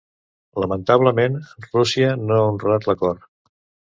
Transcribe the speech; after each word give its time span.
Lamentablement, 0.63 1.35
Rússia 1.67 2.09
no 2.23 2.37
ha 2.39 2.47
honrat 2.53 2.87
l’acord. 2.91 3.29